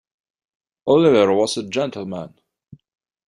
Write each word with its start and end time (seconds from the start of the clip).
Oliver 0.87 1.31
was 1.31 1.57
a 1.57 1.69
gentleman. 1.69 2.33